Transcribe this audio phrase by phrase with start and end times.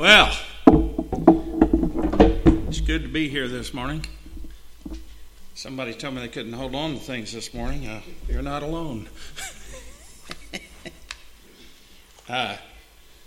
[0.00, 0.34] Well,
[2.68, 4.06] it's good to be here this morning.
[5.54, 7.86] Somebody told me they couldn't hold on to things this morning.
[7.86, 9.10] Uh, you're not alone.
[12.30, 12.56] uh,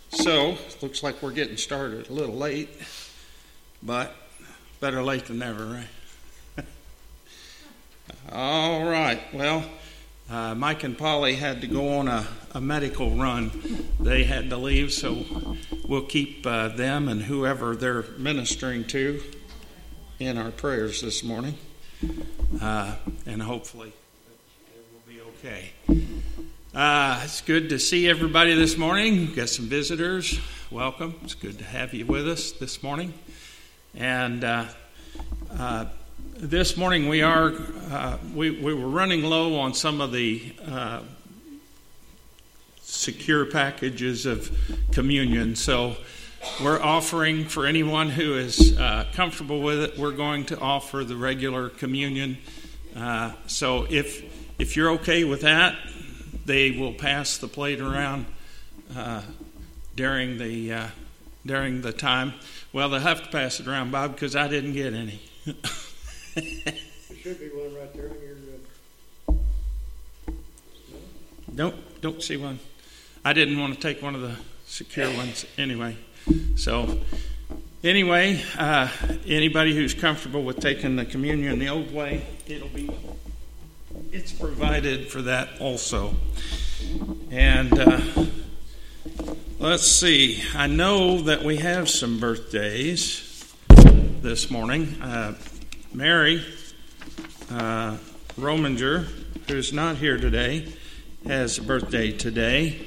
[0.09, 2.69] so, looks like we're getting started a little late,
[3.83, 4.15] but
[4.79, 5.65] better late than never,
[6.57, 6.65] right?
[8.31, 9.21] All right.
[9.31, 9.63] Well,
[10.27, 13.51] uh, Mike and Polly had to go on a, a, medical run.
[13.99, 15.52] They had to leave, so
[15.87, 19.21] we'll keep uh, them and whoever they're ministering to
[20.19, 21.57] in our prayers this morning.
[22.61, 23.91] Uh, and hopefully
[24.75, 25.71] it will be okay.
[26.73, 29.17] Uh, it's good to see everybody this morning.
[29.17, 30.39] We've got some visitors.
[30.71, 31.15] Welcome.
[31.23, 33.13] It's good to have you with us this morning.
[33.95, 34.65] And uh,
[35.51, 35.85] uh,
[36.35, 37.53] this morning we are
[37.91, 40.41] uh, we, we were running low on some of the
[43.03, 44.49] secure packages of
[44.91, 45.95] communion so
[46.63, 51.15] we're offering for anyone who is uh, comfortable with it we're going to offer the
[51.15, 52.37] regular communion
[52.95, 54.23] uh, so if
[54.57, 55.75] if you're okay with that
[56.45, 58.25] they will pass the plate around
[58.95, 59.21] uh,
[59.95, 60.87] during the uh,
[61.45, 62.33] during the time
[62.71, 66.73] well they'll have to pass it around bob because i didn't get any there
[67.21, 69.37] should be one right there in your.
[71.51, 71.69] No?
[71.69, 72.59] Don't don't see one.
[73.25, 74.35] I didn't want to take one of the
[74.65, 75.95] secure ones anyway.
[76.55, 76.99] So
[77.81, 78.89] anyway, uh,
[79.25, 82.89] anybody who's comfortable with taking the communion the old way, it'll be
[84.11, 86.15] it's provided for that also.
[87.31, 88.01] And uh,
[89.57, 90.43] let's see.
[90.53, 95.01] I know that we have some birthdays this morning.
[95.01, 95.35] Uh,
[95.93, 96.43] Mary
[97.49, 97.97] uh,
[98.37, 99.07] Rominger,
[99.47, 100.73] who's not here today,
[101.25, 102.85] has a birthday today,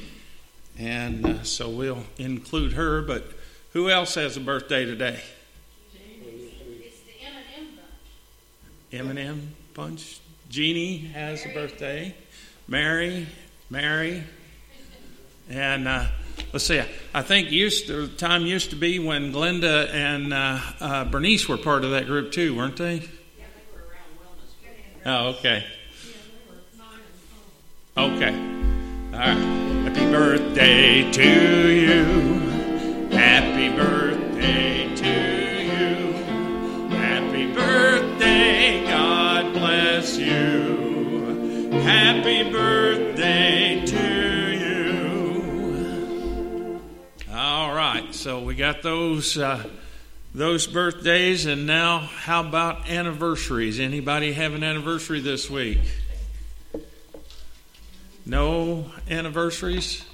[0.78, 3.03] and uh, so we'll include her.
[3.03, 3.25] But
[3.72, 5.20] who else has a birthday today?
[8.92, 10.20] M&M bunch.
[10.48, 11.50] Jeannie has Mary.
[11.50, 12.14] a birthday.
[12.69, 13.26] Mary,
[13.70, 14.25] Mary,
[15.48, 16.06] and uh,
[16.53, 16.82] let's see.
[17.14, 21.58] I think used to, time used to be when Glenda and uh, uh, Bernice were
[21.58, 22.94] part of that group too, weren't they?
[22.94, 23.00] Yeah,
[23.38, 25.34] they were around wellness.
[25.34, 25.64] Oh, okay.
[27.97, 28.34] Okay.
[29.12, 29.75] All right.
[29.96, 32.04] Happy birthday to you.
[33.16, 35.08] Happy birthday to
[35.64, 36.12] you.
[36.94, 38.84] Happy birthday.
[38.86, 41.70] God bless you.
[41.80, 44.52] Happy birthday to
[46.44, 46.80] you.
[47.32, 48.14] All right.
[48.14, 49.38] So we got those.
[49.38, 49.64] Uh,
[50.34, 55.78] those birthdays and now how about anniversaries anybody have an anniversary this week
[58.26, 60.04] no anniversaries?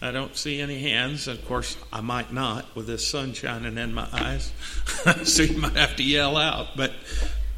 [0.00, 1.26] I don't see any hands.
[1.26, 4.52] Of course, I might not with this sun shining in my eyes.
[5.24, 6.76] so you might have to yell out.
[6.76, 6.92] But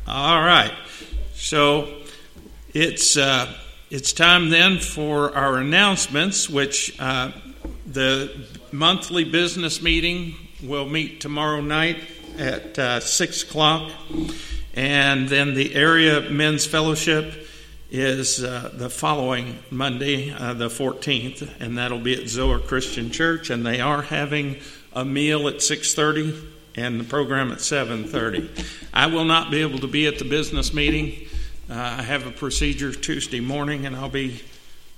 [0.06, 0.73] all right.
[1.34, 1.99] So
[2.73, 3.53] it's uh,
[3.91, 7.33] it's time then for our announcements, which uh,
[7.87, 11.99] the monthly business meeting will meet tomorrow night
[12.39, 13.93] at uh, six o'clock,
[14.72, 17.49] and then the area men's fellowship
[17.91, 23.51] is uh, the following Monday, uh, the 14th, and that'll be at Zoar Christian Church,
[23.51, 24.59] and they are having
[24.93, 26.41] a meal at 6:30
[26.77, 28.49] and the program at 7:30.
[28.95, 31.27] I will not be able to be at the business meeting.
[31.69, 34.41] Uh, I have a procedure Tuesday morning, and I'll be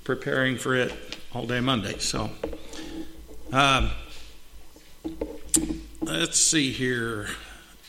[0.05, 0.93] preparing for it
[1.33, 1.99] all day Monday.
[1.99, 2.31] So,
[3.53, 3.91] um,
[6.03, 7.29] let's see here.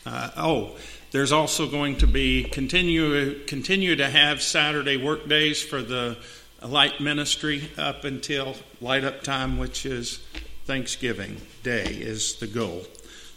[0.06, 0.76] Uh, oh
[1.14, 6.16] there's also going to be continue continue to have Saturday work days for the
[6.60, 10.18] light ministry up until light up time, which is
[10.64, 12.82] Thanksgiving Day, is the goal.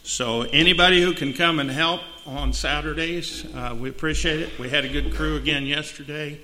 [0.01, 4.57] So anybody who can come and help on Saturdays, uh, we appreciate it.
[4.57, 6.39] We had a good crew again yesterday,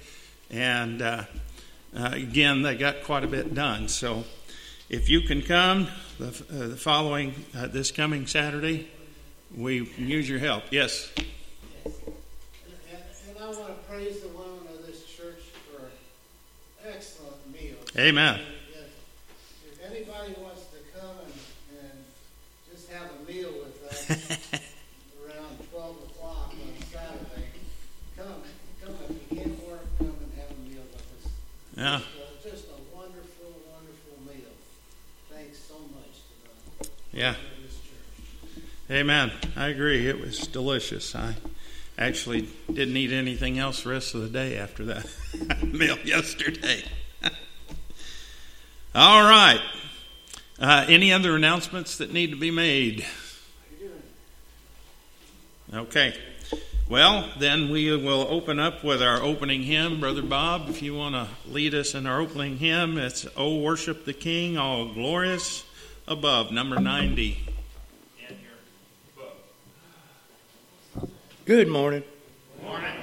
[0.51, 1.23] and uh,
[1.97, 3.87] uh, again they got quite a bit done.
[3.87, 4.23] So
[4.87, 5.87] if you can come
[6.19, 8.87] the, uh, the following uh, this coming Saturday,
[9.55, 10.63] we use your help.
[10.71, 11.11] Yes.
[11.85, 11.93] And,
[13.29, 15.89] and I want to praise the women of this church for
[16.87, 17.85] excellent meals.
[17.97, 18.39] Amen.
[19.71, 21.33] If anybody wants to come and,
[21.81, 22.03] and
[22.71, 24.09] just have a meal with us
[25.23, 27.47] around 12 o'clock on Saturday,
[28.17, 28.41] come.
[28.83, 31.31] Come if you can't work, come and have a meal with us.
[31.77, 31.99] Yeah.
[31.99, 34.51] Just a, just a wonderful, wonderful meal.
[35.31, 37.35] Thanks so much to the yeah.
[38.93, 39.31] Amen.
[39.55, 40.07] I agree.
[40.07, 41.15] It was delicious.
[41.15, 41.35] I
[41.97, 45.07] Actually, didn't eat anything else the rest of the day after that
[45.63, 46.83] meal yesterday.
[48.95, 49.59] All right.
[50.59, 53.03] Uh, any other announcements that need to be made?
[55.73, 56.15] Okay.
[56.87, 59.99] Well, then we will open up with our opening hymn.
[59.99, 64.05] Brother Bob, if you want to lead us in our opening hymn, it's Oh, Worship
[64.05, 65.63] the King, All Glorious
[66.07, 67.52] Above, number 90.
[71.45, 72.03] Good morning.
[72.61, 72.95] Morning.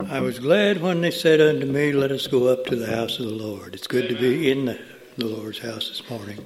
[0.00, 3.20] I was glad when they said unto me, Let us go up to the house
[3.20, 3.76] of the Lord.
[3.76, 4.80] It's good to be in the,
[5.16, 6.44] the Lord's house this morning.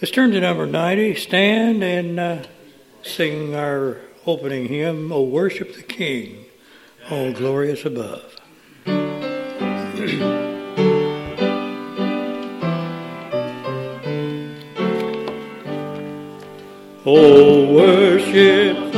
[0.00, 2.42] Let's turn to number 90, stand and uh,
[3.02, 6.46] sing our opening hymn, O Worship the King,
[7.10, 8.34] All Glorious Above.
[17.08, 18.92] Oh, worship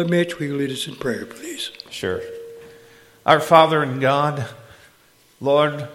[0.00, 1.70] Brother Mitch, will you lead us in prayer, please?
[1.90, 2.22] Sure.
[3.26, 4.46] Our Father and God,
[5.42, 5.88] Lord,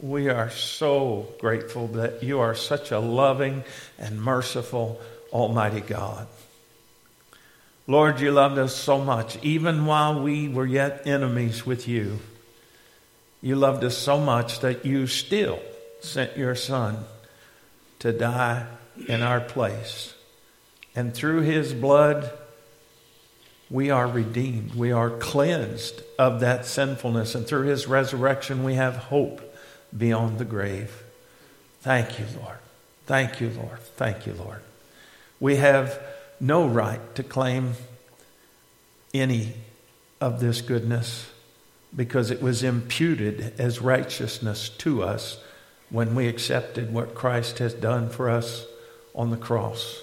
[0.00, 3.64] we are so grateful that you are such a loving
[3.98, 5.00] and merciful
[5.32, 6.26] Almighty God.
[7.86, 12.18] Lord, you loved us so much, even while we were yet enemies with you.
[13.40, 15.58] You loved us so much that you still
[16.02, 16.98] sent your Son
[18.00, 18.66] to die
[19.08, 20.12] in our place.
[20.94, 22.30] And through his blood,
[23.72, 24.74] we are redeemed.
[24.74, 27.34] We are cleansed of that sinfulness.
[27.34, 29.40] And through his resurrection, we have hope
[29.96, 31.02] beyond the grave.
[31.80, 32.58] Thank you, Lord.
[33.06, 33.78] Thank you, Lord.
[33.96, 34.60] Thank you, Lord.
[35.40, 35.98] We have
[36.38, 37.72] no right to claim
[39.14, 39.54] any
[40.20, 41.30] of this goodness
[41.96, 45.38] because it was imputed as righteousness to us
[45.88, 48.66] when we accepted what Christ has done for us
[49.14, 49.98] on the cross.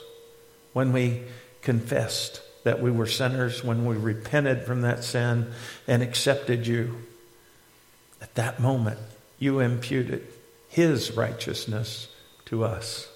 [0.73, 1.21] When we
[1.61, 5.51] confessed that we were sinners, when we repented from that sin
[5.87, 6.95] and accepted you,
[8.21, 8.99] at that moment,
[9.37, 10.27] you imputed
[10.67, 12.09] his righteousness
[12.45, 13.07] to us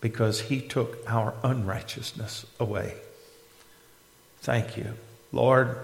[0.00, 2.94] because he took our unrighteousness away.
[4.40, 4.94] Thank you.
[5.32, 5.76] Lord,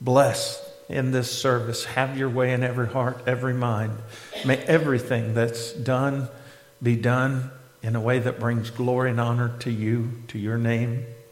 [0.00, 1.84] bless in this service.
[1.84, 3.98] Have your way in every heart, every mind.
[4.44, 6.28] May everything that's done
[6.82, 7.50] be done
[7.82, 11.04] in a way that brings glory and honor to you, to your name,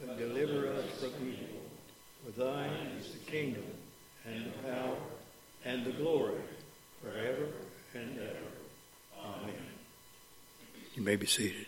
[0.00, 1.62] but deliver us from evil.
[2.24, 3.64] For thine is the kingdom,
[4.26, 4.96] and the power,
[5.64, 6.40] and the glory,
[7.02, 7.48] forever
[7.94, 9.24] and ever.
[9.24, 9.54] Amen.
[10.94, 11.66] You may be seated.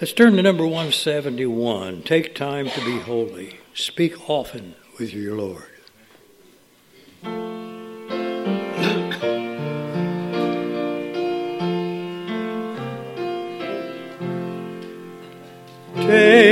[0.00, 2.02] Let's turn to number 171.
[2.02, 3.60] Take time to be holy.
[3.74, 5.79] Speak often with your Lord.
[16.10, 16.49] Take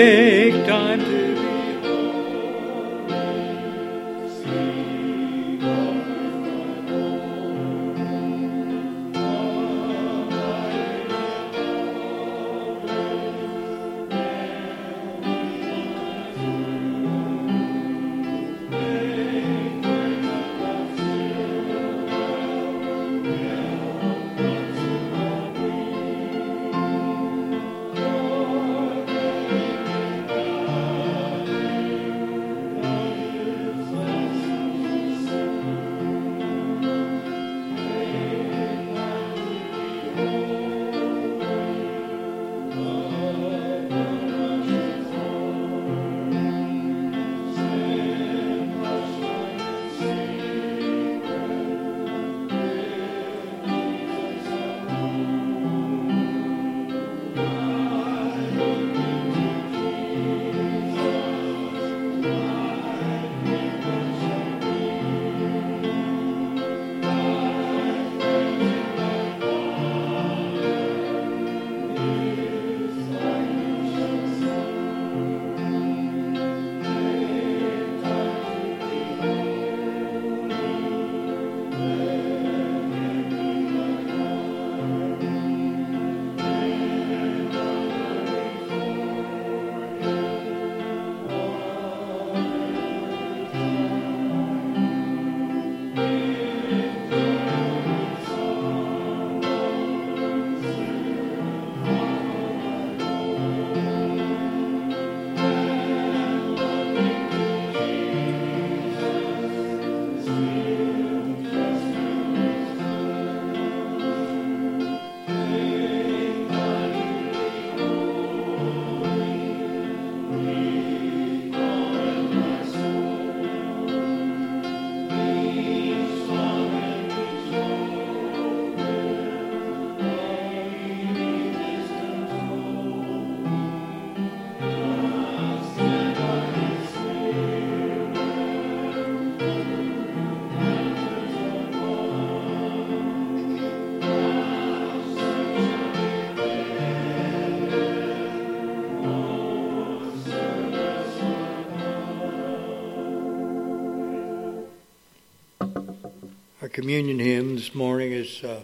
[156.79, 158.61] communion hymn this morning is uh,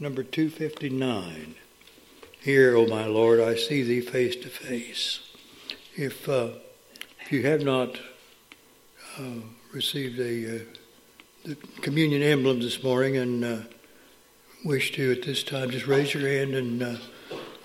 [0.00, 1.54] number 259.
[2.40, 5.20] Here, O my Lord, I see thee face to face.
[5.94, 6.48] If, uh,
[7.20, 8.00] if you have not
[9.16, 9.42] uh,
[9.72, 10.58] received a, uh,
[11.44, 13.58] the communion emblem this morning and uh,
[14.64, 16.96] wish to at this time, just raise your hand and uh,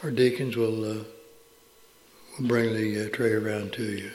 [0.03, 1.05] our deacons will, will
[2.41, 4.11] bring the tray around to you.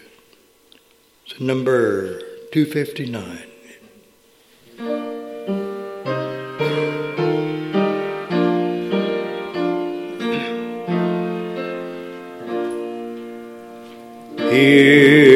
[1.27, 2.21] So, number
[2.53, 3.51] 259.
[14.55, 15.34] Hear,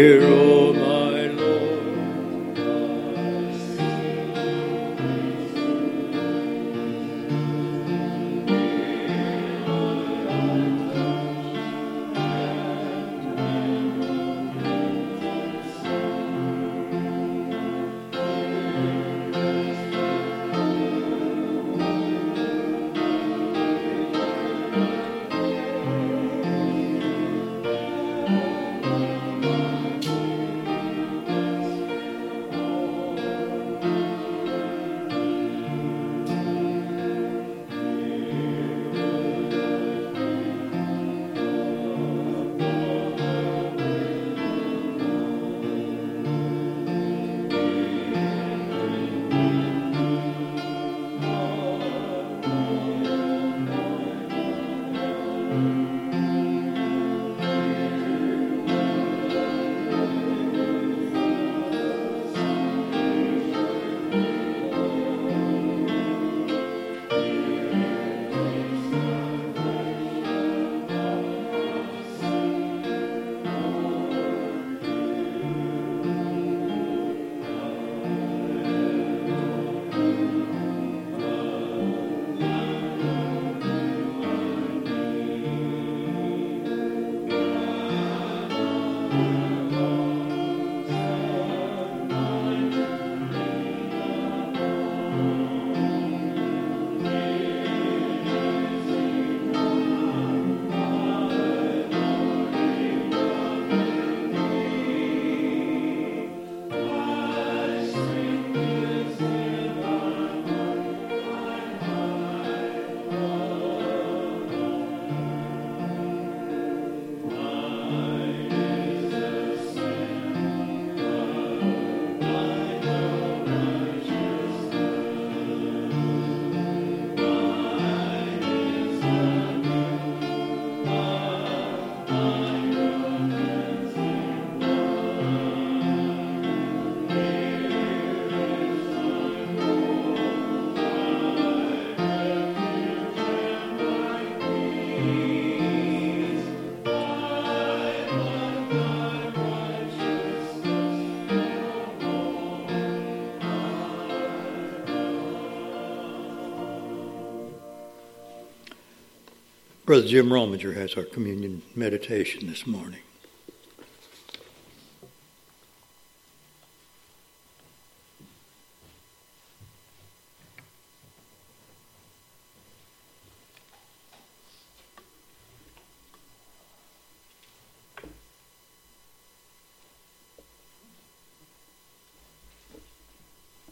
[159.89, 163.01] Brother Jim Rominger has our communion meditation this morning.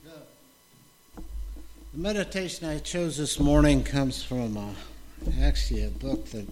[0.02, 0.12] The
[1.92, 4.70] meditation I chose this morning comes from uh,
[5.42, 6.46] actually a book that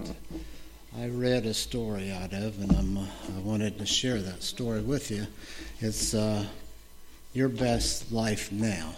[0.98, 5.10] I read a story out of, and I'm, I wanted to share that story with
[5.10, 5.26] you.
[5.80, 6.44] It's uh,
[7.32, 8.94] Your Best Life Now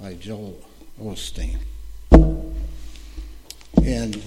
[0.00, 0.60] by Joel
[1.00, 1.58] Osteen.
[3.84, 4.22] And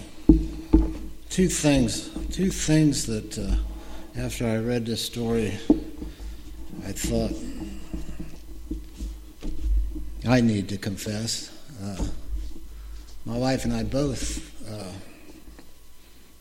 [1.30, 3.56] two things, two things that uh,
[4.18, 5.58] after I read this story,
[6.86, 7.34] I thought
[10.28, 11.52] I need to confess.
[11.82, 12.08] Uh,
[13.34, 14.92] my wife and I both, uh,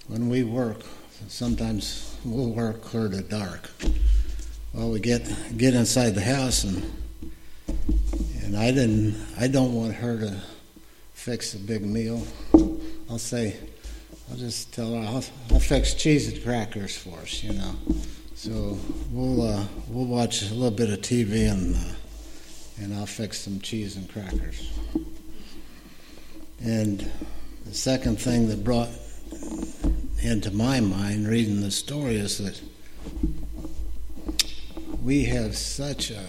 [0.09, 0.83] when we work,
[1.27, 3.71] sometimes we'll work clear to dark.
[4.75, 5.23] Well, we get
[5.57, 6.83] get inside the house, and
[8.43, 9.17] and I didn't.
[9.39, 10.37] I don't want her to
[11.15, 12.27] fix a big meal.
[13.09, 13.57] I'll say,
[14.31, 17.75] I'll just tell her I'll, I'll fix cheese and crackers for us, you know.
[18.35, 18.79] So
[19.11, 21.75] we'll uh, we'll watch a little bit of TV and.
[21.75, 21.95] Uh,
[22.81, 24.73] and I'll fix some cheese and crackers.
[26.65, 27.11] And
[27.67, 28.91] the second thing that brought
[30.23, 32.61] into my mind reading the story is that
[35.03, 36.25] we have such a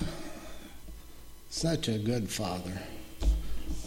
[1.49, 2.81] such a good father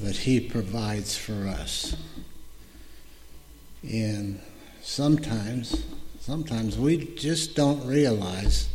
[0.00, 1.96] that he provides for us.
[3.82, 4.40] And
[4.82, 5.84] sometimes
[6.20, 8.68] sometimes we just don't realize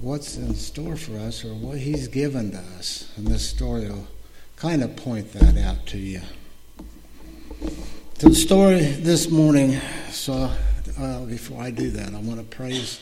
[0.00, 3.12] what's in store for us or what he's given to us.
[3.18, 4.06] And this story will
[4.56, 6.22] kind of point that out to you.
[8.20, 10.48] The story this morning, so
[11.00, 13.00] uh, before I do that, I want to praise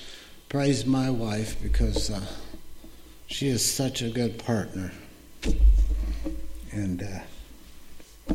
[0.49, 2.25] praise my wife because uh,
[3.27, 4.91] she is such a good partner.
[6.71, 8.35] And uh,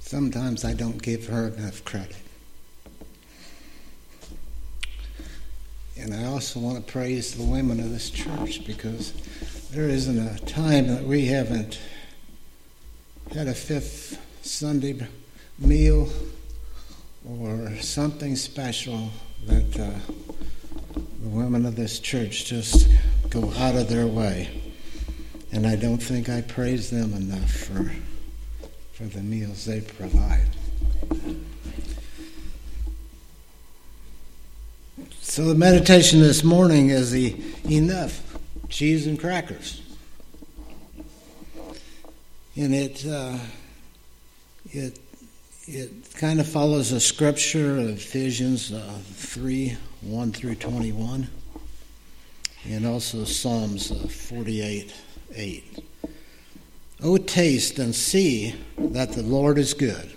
[0.00, 2.16] sometimes I don't give her enough credit.
[5.96, 9.12] And I also want to praise the women of this church because
[9.70, 11.78] there isn't a time that we haven't
[13.32, 14.92] had a fifth Sunday
[15.58, 16.08] meal
[17.28, 19.10] or something special
[19.46, 19.90] that uh,
[20.94, 22.88] the women of this church just
[23.30, 24.48] go out of their way.
[25.52, 27.90] And I don't think I praise them enough for,
[28.92, 30.46] for the meals they provide.
[35.20, 37.36] So the meditation this morning is the
[37.70, 38.36] enough
[38.68, 39.82] cheese and crackers,
[42.56, 43.38] and it uh,
[44.72, 44.98] it
[45.68, 51.28] it kind of follows a scripture of Ephesians uh, three one through twenty one,
[52.66, 54.94] and also Psalms uh, forty eight
[55.34, 55.84] eight.
[57.02, 60.10] Oh, taste and see that the Lord is good.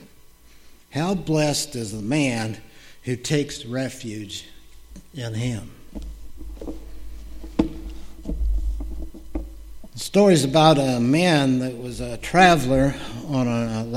[0.92, 2.58] How blessed is the man
[3.04, 4.48] who takes refuge
[5.14, 5.72] in him.
[9.94, 12.96] The story is about a man that was a traveler
[13.28, 13.92] on an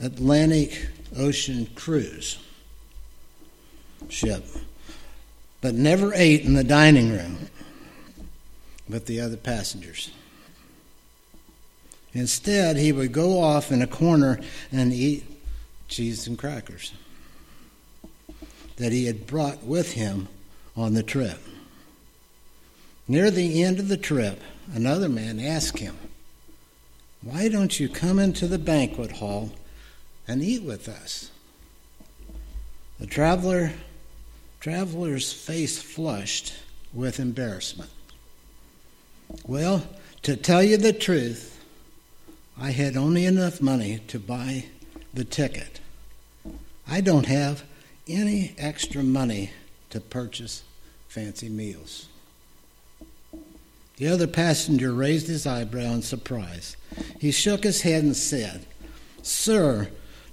[0.00, 2.38] Atlantic Ocean cruise
[4.08, 4.44] ship,
[5.60, 7.48] but never ate in the dining room
[8.88, 10.10] with the other passengers.
[12.12, 14.40] Instead, he would go off in a corner
[14.72, 15.24] and eat
[15.88, 16.92] cheese and crackers
[18.76, 20.28] that he had brought with him
[20.76, 21.40] on the trip.
[23.08, 24.40] Near the end of the trip,
[24.72, 25.96] another man asked him,
[27.22, 29.50] Why don't you come into the banquet hall
[30.28, 31.30] and eat with us?
[33.00, 33.72] The traveler
[34.60, 36.52] traveler's face flushed
[36.92, 37.90] with embarrassment.
[39.46, 39.86] Well,
[40.22, 41.64] to tell you the truth,
[42.60, 44.66] I had only enough money to buy
[45.14, 45.80] the ticket.
[46.88, 47.62] I don't have
[48.08, 49.50] any extra money
[49.90, 50.62] to purchase
[51.08, 52.08] fancy meals.
[53.98, 56.76] The other passenger raised his eyebrow in surprise.
[57.20, 58.64] He shook his head and said,
[59.22, 59.88] Sir,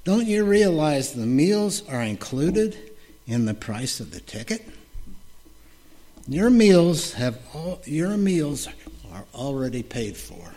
[0.06, 2.78] don't you realize the meals are included
[3.28, 4.65] in the price of the ticket?
[6.28, 8.70] Your meals have all, your meals
[9.12, 10.54] are already paid for.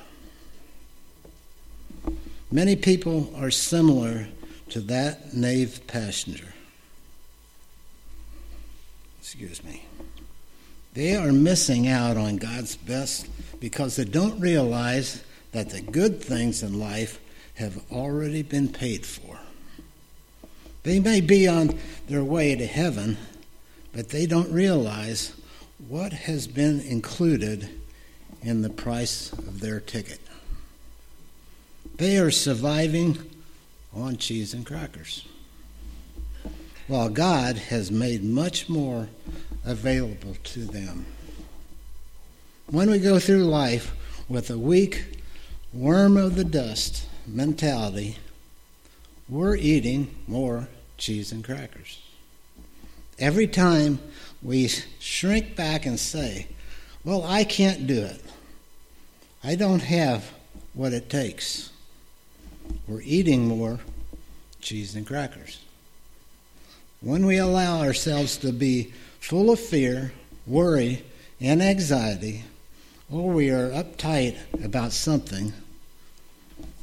[2.53, 4.29] Many people are similar
[4.71, 6.55] to that knave passenger
[9.29, 9.85] excuse me,
[10.95, 13.29] they are missing out on God's best
[13.61, 17.21] because they don't realize that the good things in life
[17.57, 19.28] have already been paid for.
[20.88, 23.18] They may be on their way to heaven,
[23.92, 25.35] but they don't realize
[25.87, 27.68] what has been included
[28.40, 30.18] in the price of their ticket.
[31.96, 33.18] They are surviving
[33.94, 35.29] on cheese and crackers,
[36.87, 39.11] while God has made much more
[39.66, 41.05] available to them.
[42.70, 43.94] When we go through life
[44.27, 45.20] with a weak,
[45.70, 48.16] worm of the dust mentality,
[49.29, 50.66] we're eating more
[50.99, 52.01] cheese and crackers.
[53.19, 53.99] Every time
[54.43, 56.49] we shrink back and say,
[57.05, 58.21] Well, I can't do it,
[59.43, 60.31] I don't have
[60.75, 61.71] what it takes,
[62.87, 63.81] we're eating more
[64.61, 65.61] cheese and crackers.
[67.01, 70.13] When we allow ourselves to be full of fear,
[70.47, 71.05] worry,
[71.41, 72.45] and anxiety,
[73.11, 75.53] or we are uptight about something,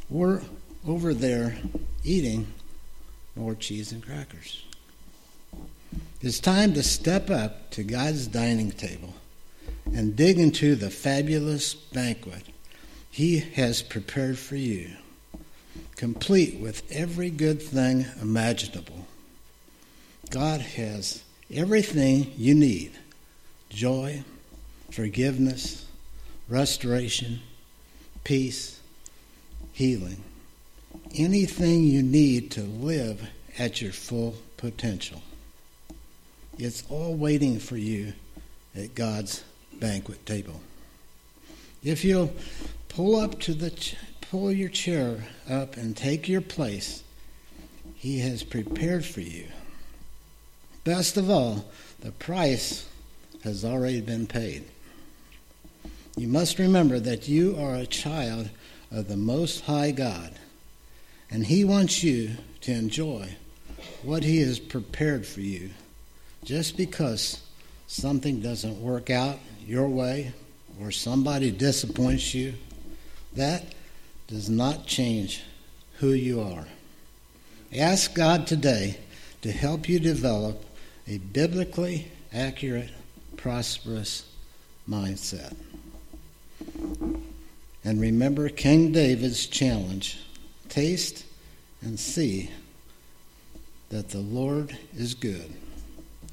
[0.10, 0.42] we're
[0.88, 1.58] over there
[2.04, 2.48] eating
[3.36, 4.64] more cheese and crackers.
[6.22, 9.14] It's time to step up to God's dining table
[9.86, 12.44] and dig into the fabulous banquet
[13.12, 14.90] He has prepared for you,
[15.96, 19.06] complete with every good thing imaginable.
[20.30, 22.92] God has everything you need
[23.70, 24.24] joy,
[24.92, 25.86] forgiveness,
[26.50, 27.40] restoration,
[28.24, 28.80] peace,
[29.74, 30.24] healing.
[31.16, 35.22] Anything you need to live at your full potential.
[36.58, 38.14] It's all waiting for you
[38.76, 39.44] at God's
[39.80, 40.62] banquet table.
[41.84, 42.34] If you'll
[42.90, 47.04] pull up to the ch- pull your chair up and take your place,
[47.96, 49.48] he has prepared for you.
[50.84, 51.66] Best of all,
[52.00, 52.88] the price
[53.44, 54.66] has already been paid.
[56.18, 58.50] You must remember that you are a child
[58.92, 60.32] of the Most High God,
[61.30, 63.36] and He wants you to enjoy
[64.04, 65.72] what He has prepared for you.
[66.44, 67.42] Just because
[67.88, 70.34] something doesn't work out your way
[70.80, 72.54] or somebody disappoints you,
[73.34, 73.64] that
[74.28, 75.44] does not change
[75.98, 76.66] who you are.
[77.76, 78.98] Ask God today
[79.42, 80.64] to help you develop
[81.08, 82.90] a biblically accurate,
[83.38, 84.28] prosperous
[84.90, 85.56] mindset.
[87.84, 90.20] And remember King David's challenge
[90.76, 91.24] taste
[91.82, 92.52] and see
[93.88, 95.54] that the Lord is good.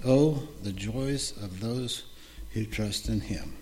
[0.04, 2.02] Oh, the joys of those
[2.50, 3.54] who trust in him.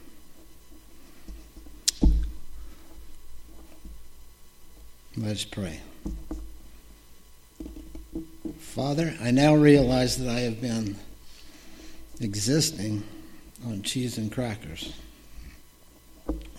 [5.18, 5.80] Let's pray.
[8.58, 10.96] Father, I now realize that I have been
[12.22, 13.02] existing
[13.66, 14.94] on cheese and crackers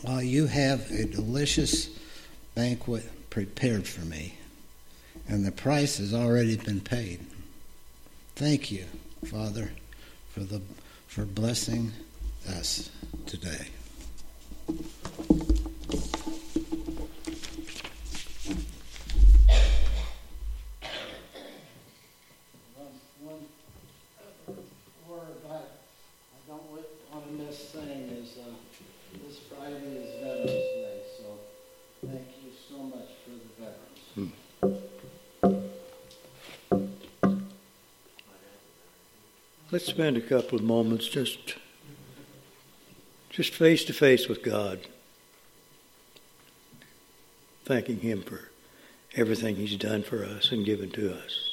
[0.03, 1.89] while you have a delicious
[2.53, 4.35] banquet prepared for me,
[5.27, 7.25] and the price has already been paid.
[8.35, 8.85] Thank you,
[9.25, 9.71] Father,
[10.33, 10.61] for the
[11.07, 11.91] for blessing
[12.47, 12.91] us
[13.25, 13.67] today.
[39.91, 41.55] Spend a couple of moments just
[43.29, 44.79] just face to face with God,
[47.65, 48.49] thanking Him for
[49.15, 51.50] everything He's done for us and given to us.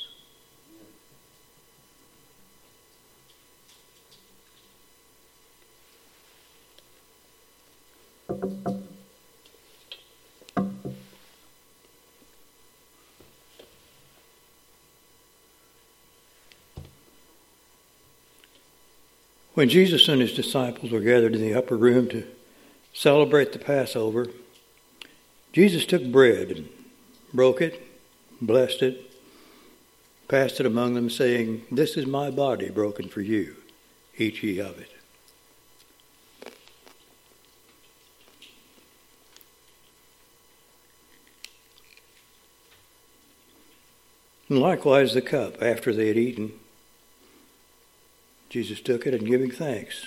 [19.59, 22.25] When Jesus and his disciples were gathered in the upper room to
[22.93, 24.29] celebrate the Passover,
[25.53, 26.69] Jesus took bread
[27.35, 27.83] broke it,
[28.41, 29.11] blessed it,
[30.29, 33.57] passed it among them, saying, This is my body broken for you.
[34.17, 34.93] Eat ye of it.
[44.49, 46.53] And likewise the cup after they had eaten.
[48.49, 50.07] Jesus took it and giving thanks,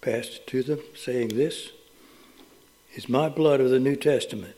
[0.00, 1.70] passed it to them, saying, This
[2.94, 4.56] is my blood of the New Testament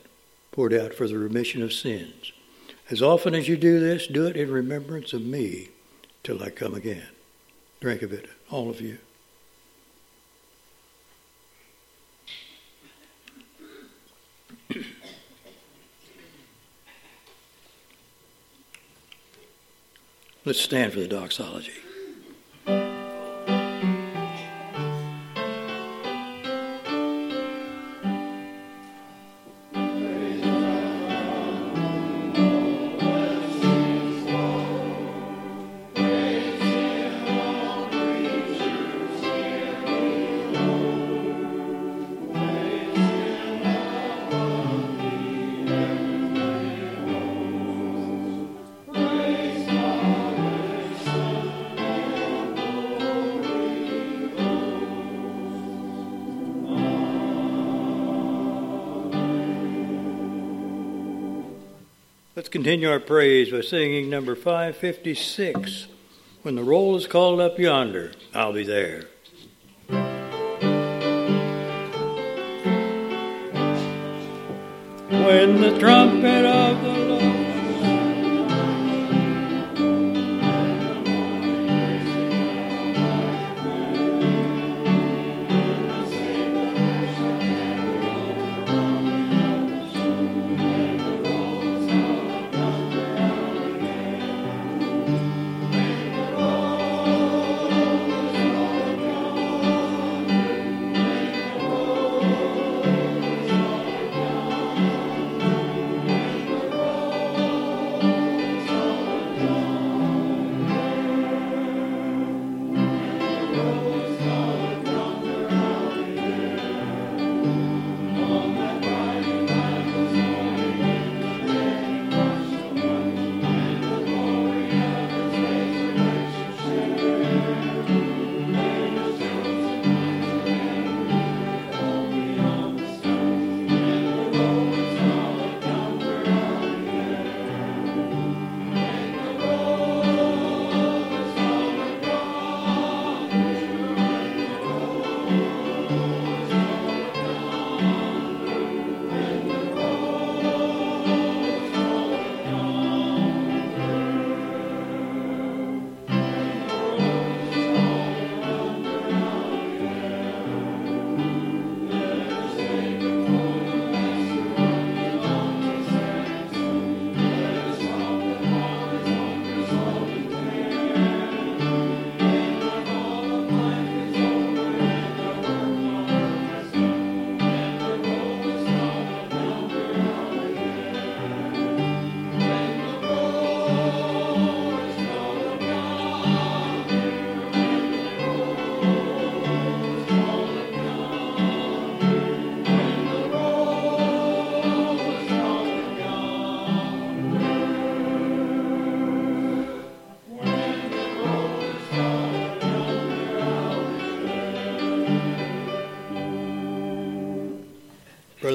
[0.51, 2.31] poured out for the remission of sins.
[2.89, 5.69] As often as you do this, do it in remembrance of me
[6.23, 7.07] till I come again.
[7.79, 8.97] Drink of it, all of you.
[20.45, 21.82] Let's stand for the doxology.
[62.53, 65.87] Continue our praise by singing number 556.
[66.43, 69.05] When the roll is called up yonder, I'll be there.
[75.09, 77.02] When the trumpet of the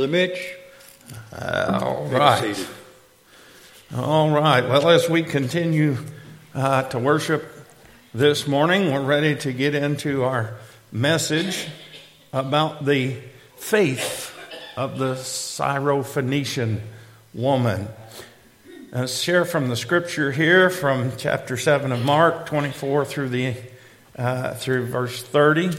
[0.08, 0.54] Brother Mitch,
[1.82, 2.68] All take a right.
[3.94, 4.66] All right.
[4.66, 5.98] Well, as we continue
[6.54, 7.44] uh, to worship
[8.14, 10.54] this morning, we're ready to get into our
[10.90, 11.68] message
[12.32, 13.18] about the
[13.56, 14.34] faith
[14.76, 16.80] of the Syrophoenician
[17.34, 17.88] woman.
[18.92, 23.56] Let's share from the scripture here from chapter 7 of Mark, 24 through, the,
[24.16, 25.70] uh, through verse 30.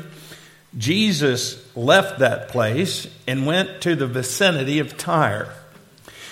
[0.77, 5.53] Jesus left that place and went to the vicinity of Tyre.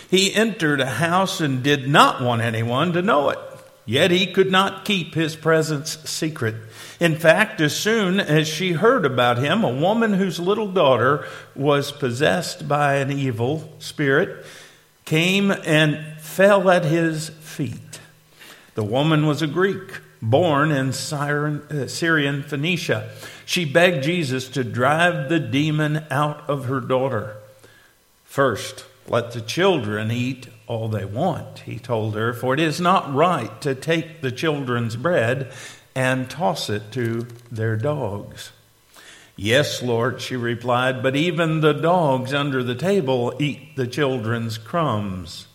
[0.09, 3.39] He entered a house and did not want anyone to know it.
[3.85, 6.55] Yet he could not keep his presence secret.
[6.99, 11.91] In fact, as soon as she heard about him, a woman whose little daughter was
[11.91, 14.45] possessed by an evil spirit
[15.05, 17.99] came and fell at his feet.
[18.75, 23.09] The woman was a Greek, born in Syrian, uh, Syrian Phoenicia.
[23.45, 27.37] She begged Jesus to drive the demon out of her daughter.
[28.25, 33.13] First, let the children eat all they want, he told her, for it is not
[33.13, 35.51] right to take the children's bread
[35.95, 38.51] and toss it to their dogs.
[39.35, 45.47] Yes, Lord, she replied, but even the dogs under the table eat the children's crumbs.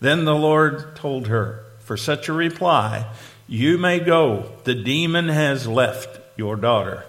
[0.00, 3.06] Then the Lord told her, For such a reply,
[3.50, 4.52] you may go.
[4.62, 7.04] The demon has left your daughter.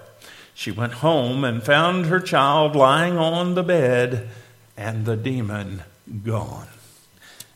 [0.55, 4.27] She went home and found her child lying on the bed
[4.75, 5.83] and the demon
[6.23, 6.67] gone.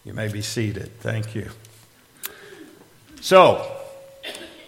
[0.03, 0.99] You may be seated.
[0.99, 1.49] Thank you.
[3.21, 3.75] So,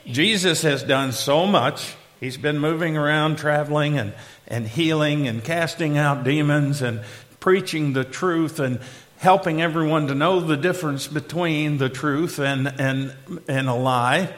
[0.07, 1.93] Jesus has done so much.
[2.19, 4.13] He's been moving around, traveling and,
[4.47, 7.01] and healing and casting out demons and
[7.39, 8.79] preaching the truth and,
[9.17, 13.15] helping everyone to know the difference between the truth and, and,
[13.47, 14.33] and a lie,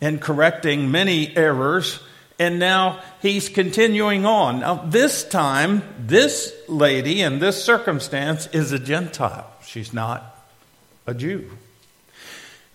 [0.00, 2.00] and correcting many errors.
[2.38, 4.60] And now he's continuing on.
[4.60, 9.48] Now, this time, this lady in this circumstance is a Gentile.
[9.64, 10.36] She's not
[11.06, 11.50] a Jew.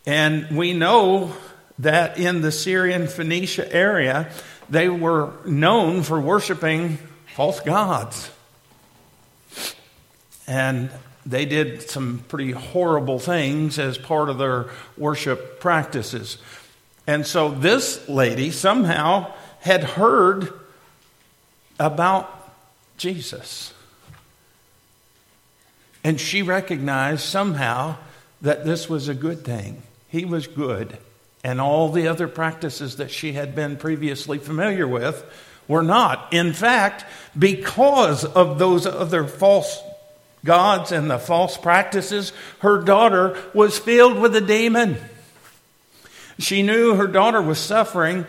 [0.06, 1.34] And we know
[1.80, 4.32] that in the Syrian Phoenicia area,
[4.70, 6.98] they were known for worshiping
[7.36, 8.30] false gods.
[10.48, 10.90] And
[11.28, 16.38] they did some pretty horrible things as part of their worship practices.
[17.06, 20.54] And so this lady somehow had heard
[21.80, 22.34] about
[22.98, 23.74] Jesus.
[26.04, 27.98] And she recognized somehow
[28.42, 29.84] that this was a good thing.
[30.08, 30.98] He was good.
[31.44, 35.26] And all the other practices that she had been previously familiar with
[35.68, 36.32] were not.
[36.32, 37.06] In fact,
[37.38, 39.82] because of those other false
[40.48, 44.98] gods and the false practices, her daughter was filled with a demon.
[46.40, 48.26] She knew her daughter was suffering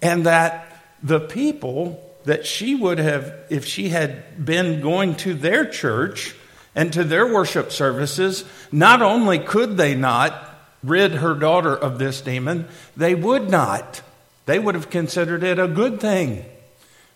[0.00, 0.68] and that
[1.02, 6.36] the people that she would have, if she had been going to their church
[6.74, 10.48] and to their worship services, not only could they not
[10.84, 14.02] rid her daughter of this demon, they would not.
[14.46, 16.44] They would have considered it a good thing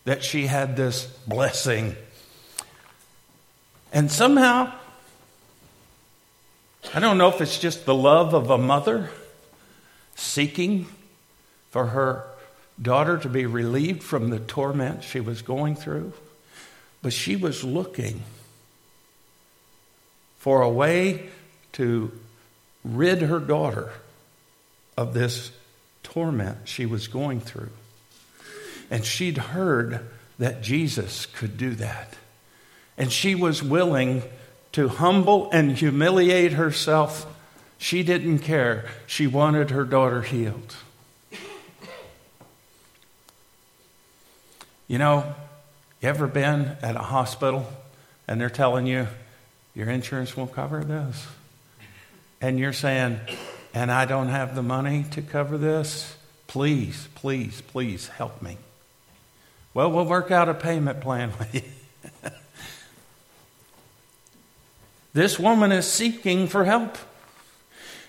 [0.04, 1.96] that she had this blessing.
[3.96, 4.70] And somehow,
[6.92, 9.08] I don't know if it's just the love of a mother
[10.16, 10.84] seeking
[11.70, 12.26] for her
[12.80, 16.12] daughter to be relieved from the torment she was going through,
[17.00, 18.22] but she was looking
[20.40, 21.30] for a way
[21.72, 22.12] to
[22.84, 23.92] rid her daughter
[24.98, 25.52] of this
[26.02, 27.70] torment she was going through.
[28.90, 30.06] And she'd heard
[30.38, 32.14] that Jesus could do that.
[32.98, 34.22] And she was willing
[34.72, 37.26] to humble and humiliate herself.
[37.78, 38.86] She didn't care.
[39.06, 40.76] She wanted her daughter healed.
[44.88, 45.34] You know,
[46.00, 47.66] you ever been at a hospital
[48.28, 49.08] and they're telling you
[49.74, 51.26] your insurance won't cover this?
[52.40, 53.18] And you're saying,
[53.74, 56.16] and I don't have the money to cover this?
[56.46, 58.58] Please, please, please help me.
[59.74, 61.62] Well, we'll work out a payment plan with you.
[65.16, 66.98] This woman is seeking for help.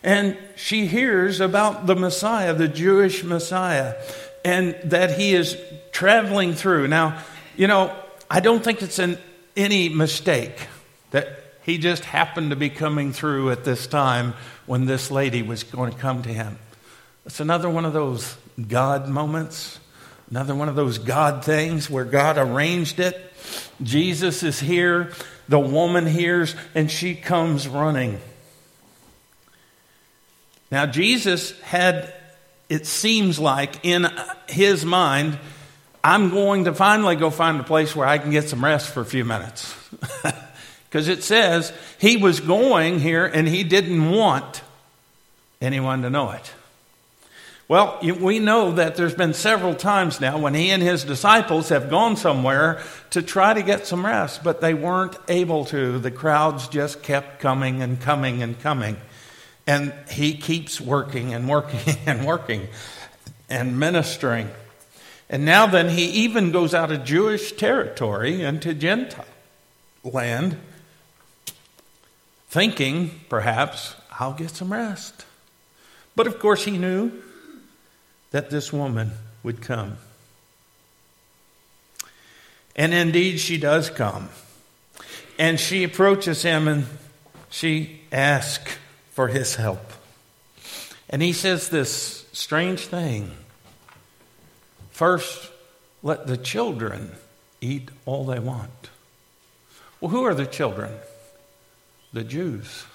[0.03, 3.95] And she hears about the Messiah, the Jewish Messiah,
[4.43, 5.57] and that he is
[5.93, 6.89] traveling through.
[6.89, 7.23] Now,
[7.55, 7.95] you know,
[8.29, 9.17] I don't think it's an,
[9.55, 10.67] any mistake
[11.11, 11.29] that
[11.63, 14.33] he just happened to be coming through at this time
[14.65, 16.59] when this lady was going to come to him.
[17.25, 18.35] It's another one of those
[18.67, 19.79] God moments,
[20.29, 23.33] another one of those God things where God arranged it.
[23.81, 25.13] Jesus is here,
[25.47, 28.19] the woman hears, and she comes running.
[30.71, 32.13] Now, Jesus had,
[32.69, 34.07] it seems like, in
[34.49, 35.39] his mind,
[36.03, 39.01] I'm going to finally go find a place where I can get some rest for
[39.01, 39.73] a few minutes.
[40.89, 44.61] Because it says he was going here and he didn't want
[45.59, 46.53] anyone to know it.
[47.69, 51.89] Well, we know that there's been several times now when he and his disciples have
[51.89, 55.99] gone somewhere to try to get some rest, but they weren't able to.
[55.99, 58.95] The crowds just kept coming and coming and coming.
[59.65, 62.69] And he keeps working and working and working
[63.49, 64.49] and ministering.
[65.29, 69.25] And now then, he even goes out of Jewish territory into Gentile
[70.05, 70.57] land
[72.47, 75.25] thinking, perhaps, I'll get some rest.
[76.15, 77.11] But of course, he knew
[78.31, 79.11] that this woman
[79.43, 79.97] would come.
[82.75, 84.29] And indeed, she does come.
[85.39, 86.85] And she approaches him and
[87.49, 88.77] she asks
[89.11, 89.91] for his help.
[91.09, 93.31] And he says this strange thing
[94.91, 95.51] First,
[96.01, 97.11] let the children
[97.61, 98.89] eat all they want.
[100.01, 100.91] Well, who are the children?
[102.13, 102.85] The Jews.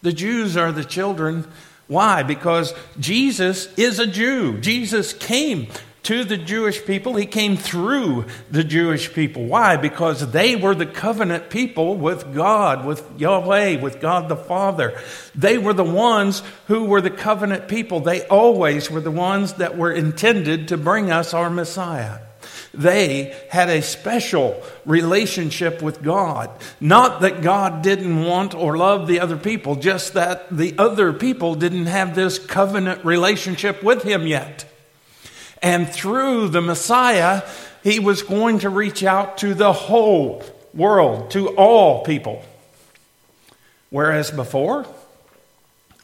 [0.00, 1.46] The Jews are the children.
[1.90, 2.22] Why?
[2.22, 4.58] Because Jesus is a Jew.
[4.60, 5.66] Jesus came
[6.04, 7.16] to the Jewish people.
[7.16, 9.46] He came through the Jewish people.
[9.46, 9.76] Why?
[9.76, 15.00] Because they were the covenant people with God, with Yahweh, with God the Father.
[15.34, 17.98] They were the ones who were the covenant people.
[17.98, 22.20] They always were the ones that were intended to bring us our Messiah.
[22.72, 26.50] They had a special relationship with God.
[26.80, 31.56] Not that God didn't want or love the other people, just that the other people
[31.56, 34.66] didn't have this covenant relationship with Him yet.
[35.62, 37.42] And through the Messiah,
[37.82, 42.44] He was going to reach out to the whole world, to all people.
[43.90, 44.86] Whereas before,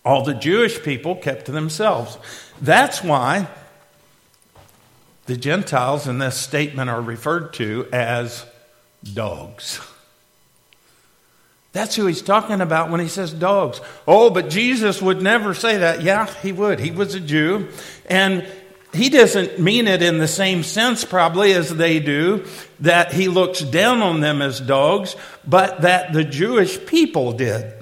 [0.04, 2.18] all the Jewish people kept to themselves.
[2.60, 3.48] That's why
[5.26, 8.44] the Gentiles in this statement are referred to as
[9.14, 9.80] dogs.
[11.72, 13.82] That's who he's talking about when he says dogs.
[14.08, 16.02] Oh, but Jesus would never say that.
[16.02, 16.80] Yeah, he would.
[16.80, 17.68] He was a Jew.
[18.08, 18.46] And
[18.94, 22.46] he doesn't mean it in the same sense, probably, as they do,
[22.80, 25.16] that he looks down on them as dogs,
[25.46, 27.74] but that the Jewish people did.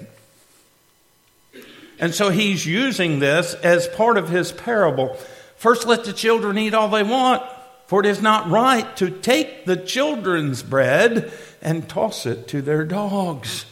[2.01, 5.17] And so he's using this as part of his parable.
[5.65, 7.43] First, let the children eat all they want,
[7.87, 12.85] for it is not right to take the children's bread and toss it to their
[12.85, 13.65] dogs.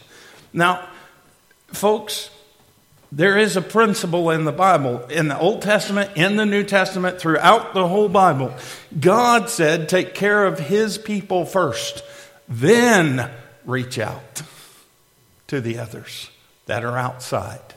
[0.55, 0.88] Now,
[1.66, 2.30] folks,
[3.12, 7.18] there is a principle in the Bible, in the Old Testament, in the New Testament,
[7.18, 8.55] throughout the whole Bible.
[8.99, 12.03] God said, take care of his people first,
[12.49, 13.30] then
[13.66, 14.40] reach out
[15.49, 16.30] to the others
[16.64, 17.74] that are outside.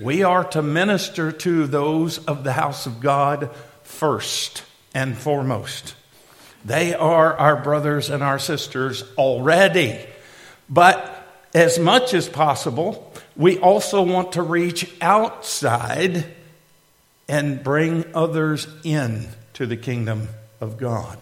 [0.00, 3.50] We are to minister to those of the house of God
[3.82, 4.64] first
[4.94, 5.94] and foremost.
[6.64, 9.98] They are our brothers and our sisters already.
[10.68, 16.24] But as much as possible, we also want to reach outside
[17.28, 20.28] and bring others in to the kingdom
[20.60, 21.18] of God.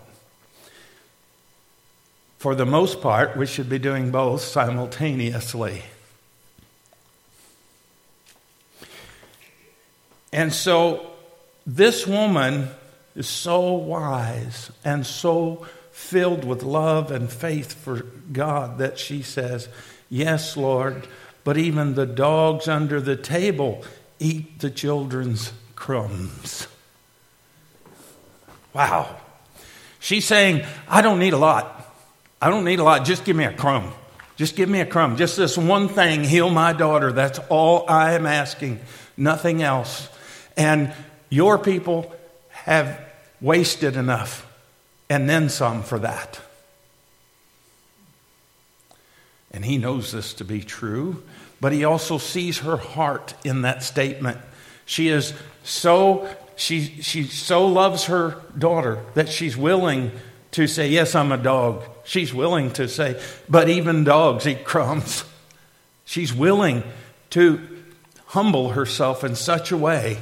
[2.39, 5.83] For the most part, we should be doing both simultaneously.
[10.33, 11.11] And so,
[11.67, 12.69] this woman
[13.15, 18.03] is so wise and so filled with love and faith for
[18.33, 19.69] God that she says,
[20.09, 21.07] Yes, Lord,
[21.45, 23.85] but even the dogs under the table
[24.19, 26.67] eat the children's crumbs.
[28.73, 29.17] Wow.
[29.99, 31.77] She's saying, I don't need a lot.
[32.41, 33.05] I don't need a lot.
[33.05, 33.93] Just give me a crumb.
[34.37, 35.17] Just give me a crumb.
[35.17, 37.13] Just this one thing, heal my daughter.
[37.13, 38.81] That's all I am asking.
[39.17, 40.09] Nothing else.
[40.57, 40.93] And
[41.29, 42.15] your people
[42.51, 43.01] have
[43.41, 44.47] wasted enough
[45.09, 46.41] and then some for that.
[49.51, 51.23] And he knows this to be true,
[51.61, 54.39] but he also sees her heart in that statement.
[54.87, 55.35] She is
[55.65, 60.13] so she she so loves her daughter that she's willing
[60.53, 65.25] to say, "Yes, I'm a dog." She's willing to say, "But even dogs eat crumbs."
[66.05, 66.83] She's willing
[67.31, 67.61] to
[68.27, 70.19] humble herself in such a way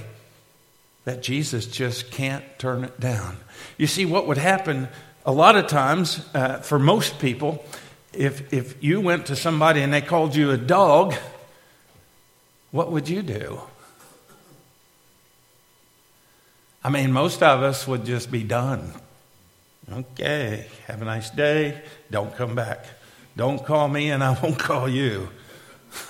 [1.09, 3.39] that Jesus just can't turn it down.
[3.79, 4.89] You see, what would happen
[5.25, 7.65] a lot of times uh, for most people
[8.13, 11.15] if, if you went to somebody and they called you a dog,
[12.73, 13.59] what would you do?
[16.85, 18.93] I mean, most of us would just be done.
[19.91, 21.81] Okay, have a nice day.
[22.11, 22.85] Don't come back.
[23.35, 25.31] Don't call me and I won't call you.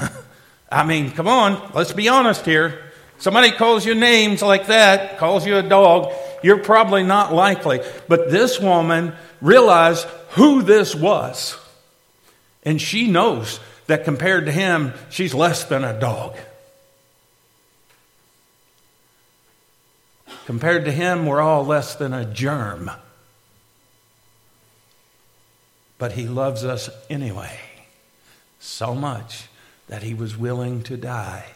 [0.73, 2.88] I mean, come on, let's be honest here.
[3.19, 6.12] Somebody calls you names like that, calls you a dog,
[6.43, 7.81] you're probably not likely.
[8.07, 11.59] But this woman realized who this was.
[12.62, 16.37] And she knows that compared to him, she's less than a dog.
[20.47, 22.91] Compared to him, we're all less than a germ.
[25.99, 27.59] But he loves us anyway,
[28.61, 29.49] so much
[29.89, 31.47] that he was willing to die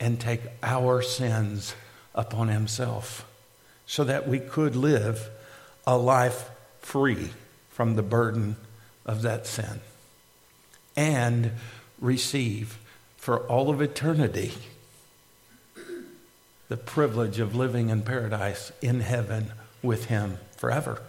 [0.00, 1.74] and take our sins
[2.14, 3.26] upon himself
[3.86, 5.28] so that we could live
[5.86, 7.30] a life free
[7.70, 8.56] from the burden
[9.06, 9.80] of that sin
[10.96, 11.52] and
[12.00, 12.78] receive
[13.16, 14.52] for all of eternity
[16.68, 21.00] the privilege of living in paradise in heaven with Him forever.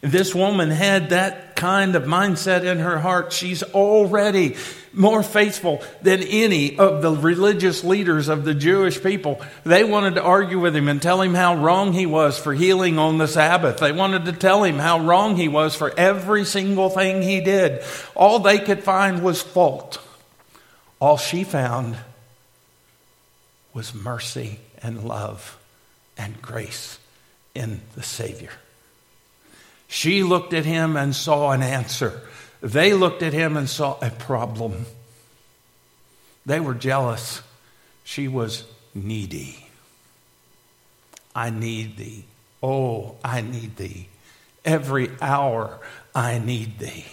[0.00, 3.32] This woman had that kind of mindset in her heart.
[3.32, 4.56] She's already
[4.92, 9.40] more faithful than any of the religious leaders of the Jewish people.
[9.64, 12.98] They wanted to argue with him and tell him how wrong he was for healing
[12.98, 13.78] on the Sabbath.
[13.78, 17.84] They wanted to tell him how wrong he was for every single thing he did.
[18.14, 20.00] All they could find was fault.
[20.98, 21.96] All she found
[23.74, 25.58] was mercy and love
[26.16, 26.98] and grace
[27.54, 28.50] in the Savior.
[29.92, 32.22] She looked at him and saw an answer.
[32.60, 34.86] They looked at him and saw a problem.
[36.46, 37.42] They were jealous.
[38.04, 38.64] She was
[38.94, 39.66] needy.
[41.34, 42.24] I need thee.
[42.62, 44.06] Oh, I need thee.
[44.64, 45.80] Every hour
[46.14, 47.06] I need thee.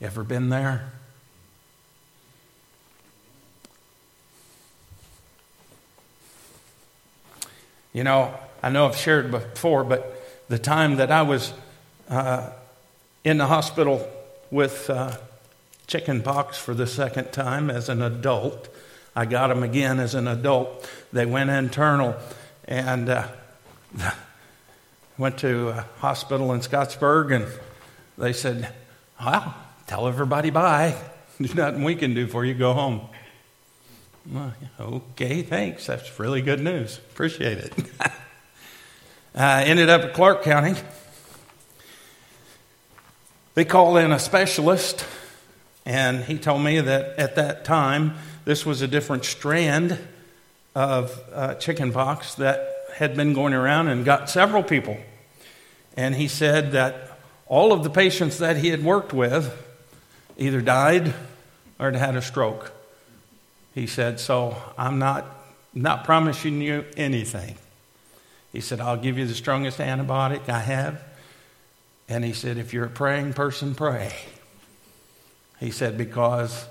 [0.00, 0.92] Ever been there?
[7.92, 8.32] You know,
[8.62, 10.14] I know I've shared before, but
[10.48, 11.52] the time that I was
[12.08, 12.50] uh,
[13.24, 14.08] in the hospital
[14.50, 15.16] with uh,
[15.86, 18.68] chicken pox for the second time as an adult.
[19.14, 20.88] I got them again as an adult.
[21.12, 22.16] They went internal
[22.66, 23.28] and uh,
[25.18, 27.46] went to a hospital in Scottsburg, and
[28.16, 28.72] they said,
[29.20, 29.54] Well,
[29.86, 30.94] tell everybody bye.
[31.38, 32.54] There's nothing we can do for you.
[32.54, 33.00] Go home.
[34.78, 35.86] Okay, thanks.
[35.86, 36.98] That's really good news.
[36.98, 37.72] Appreciate it.
[39.34, 40.74] I ended up at Clark County.
[43.54, 45.04] They called in a specialist,
[45.84, 48.14] and he told me that at that time,
[48.44, 49.98] this was a different strand
[50.74, 54.96] of uh, chickenpox that had been going around and got several people.
[55.96, 59.52] And he said that all of the patients that he had worked with
[60.36, 61.14] either died
[61.78, 62.72] or had had a stroke.
[63.74, 65.26] He said, So I'm not,
[65.74, 67.56] not promising you anything.
[68.52, 71.02] He said, I'll give you the strongest antibiotic I have.
[72.08, 74.14] And he said, If you're a praying person, pray.
[75.60, 76.66] He said, Because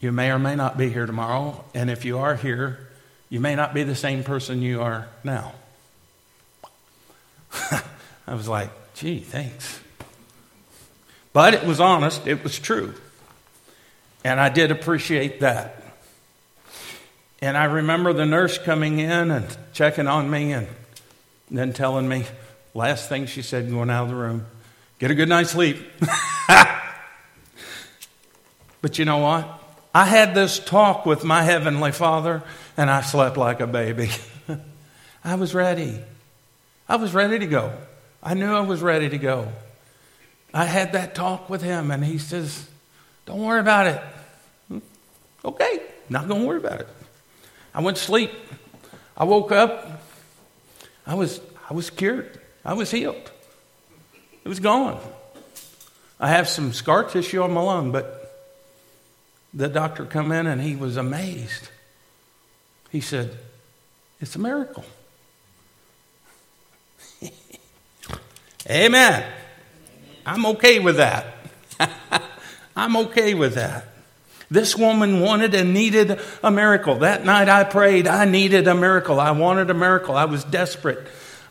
[0.00, 1.64] you may or may not be here tomorrow.
[1.74, 2.88] And if you are here,
[3.28, 5.52] you may not be the same person you are now.
[8.26, 9.80] I was like, gee, thanks.
[11.32, 12.94] But it was honest, it was true.
[14.24, 15.82] And I did appreciate that.
[17.40, 20.66] And I remember the nurse coming in and checking on me and
[21.50, 22.26] then telling me,
[22.74, 24.46] last thing she said going out of the room,
[24.98, 25.78] get a good night's sleep.
[28.80, 29.62] but you know what?
[29.94, 32.42] I had this talk with my Heavenly Father
[32.76, 34.10] and I slept like a baby.
[35.24, 36.00] I was ready.
[36.88, 37.72] I was ready to go.
[38.22, 39.48] I knew I was ready to go.
[40.54, 42.68] I had that talk with him, and he says,
[43.26, 44.02] Don't worry about it.
[44.68, 44.78] Hmm?
[45.44, 46.88] Okay, not going to worry about it.
[47.74, 48.32] I went to sleep.
[49.16, 50.02] I woke up.
[51.08, 52.38] I was, I was cured.
[52.64, 53.32] I was healed.
[54.44, 55.00] It was gone.
[56.20, 58.46] I have some scar tissue on my lung, but
[59.54, 61.70] the doctor come in and he was amazed.
[62.90, 63.38] He said,
[64.20, 64.84] It's a miracle.
[68.70, 69.32] Amen.
[70.26, 71.34] I'm okay with that.
[72.76, 73.86] I'm okay with that.
[74.50, 76.96] This woman wanted and needed a miracle.
[76.96, 79.20] That night I prayed, I needed a miracle.
[79.20, 80.16] I wanted a miracle.
[80.16, 81.06] I was desperate.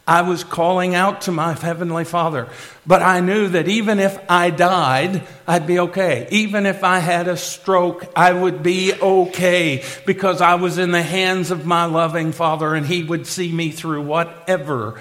[0.08, 2.48] I was calling out to my Heavenly Father.
[2.86, 6.30] But I knew that even if I died, I'd be okay.
[6.32, 11.04] Even if I had a stroke, I would be okay because I was in the
[11.04, 15.00] hands of my loving Father and He would see me through whatever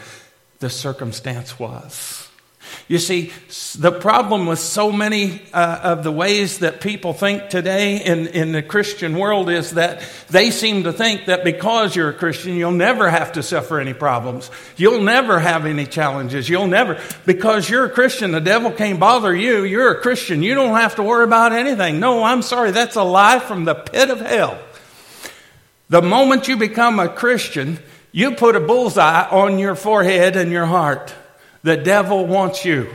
[0.59, 2.26] the circumstance was.
[2.89, 3.33] You see,
[3.77, 8.53] the problem with so many uh, of the ways that people think today in, in
[8.53, 12.71] the Christian world is that they seem to think that because you're a Christian, you'll
[12.71, 14.53] never have to suffer any problems.
[14.77, 16.49] You'll never have any challenges.
[16.49, 19.65] You'll never, because you're a Christian, the devil can't bother you.
[19.65, 20.45] You're a Christian.
[20.45, 21.99] You don't have to worry about anything.
[21.99, 22.71] No, I'm sorry.
[22.71, 24.59] That's a lie from the pit of hell.
[25.89, 27.81] The moment you become a Christian,
[28.13, 31.13] you put a bullseye on your forehead and your heart.
[31.67, 32.89] The devil wants you.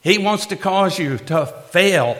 [0.00, 2.16] He wants to cause you to fail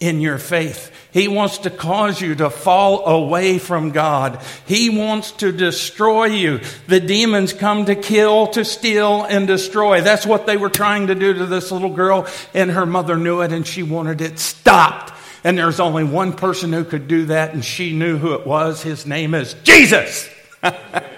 [0.00, 0.90] in your faith.
[1.12, 4.40] He wants to cause you to fall away from God.
[4.64, 6.60] He wants to destroy you.
[6.86, 10.00] The demons come to kill, to steal, and destroy.
[10.00, 13.42] That's what they were trying to do to this little girl, and her mother knew
[13.42, 15.12] it and she wanted it stopped.
[15.44, 18.82] And there's only one person who could do that, and she knew who it was.
[18.82, 20.30] His name is Jesus.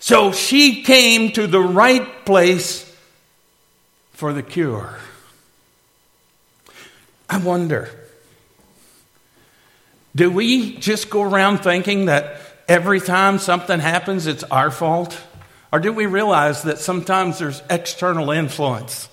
[0.00, 2.90] So she came to the right place
[4.12, 4.98] for the cure.
[7.28, 7.90] I wonder
[10.14, 15.18] do we just go around thinking that every time something happens, it's our fault?
[15.72, 19.08] Or do we realize that sometimes there's external influence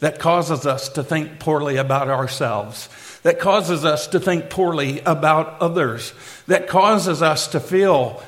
[0.00, 2.88] that causes us to think poorly about ourselves,
[3.22, 6.12] that causes us to think poorly about others,
[6.48, 8.20] that causes us to feel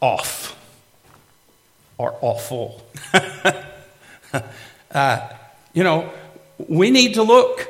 [0.00, 0.59] off?
[2.00, 2.82] Are awful.
[4.90, 5.28] uh,
[5.74, 6.10] you know,
[6.66, 7.68] we need to look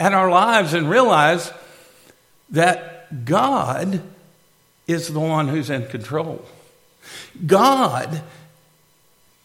[0.00, 1.52] at our lives and realize
[2.50, 4.02] that God
[4.88, 6.44] is the one who's in control.
[7.46, 8.22] God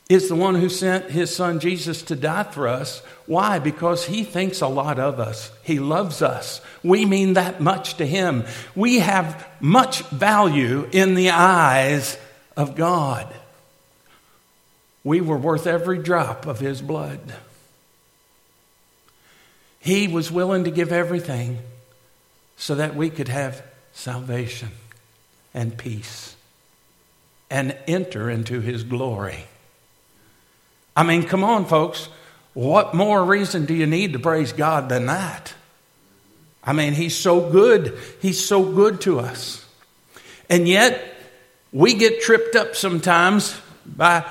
[0.10, 3.02] is the one who sent his son Jesus to die for us.
[3.28, 3.60] Why?
[3.60, 5.52] Because he thinks a lot of us.
[5.62, 6.62] He loves us.
[6.82, 8.46] We mean that much to him.
[8.74, 12.18] We have much value in the eyes
[12.56, 13.32] of God.
[15.08, 17.34] We were worth every drop of his blood.
[19.80, 21.60] He was willing to give everything
[22.58, 24.68] so that we could have salvation
[25.54, 26.36] and peace
[27.50, 29.46] and enter into his glory.
[30.94, 32.10] I mean, come on, folks.
[32.54, 35.54] What more reason do you need to praise God than that?
[36.62, 37.98] I mean, He's so good.
[38.22, 39.66] He's so good to us.
[40.50, 41.02] And yet,
[41.72, 44.30] we get tripped up sometimes by